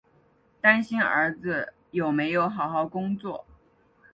[0.59, 3.45] 担心儿子有没有好好工作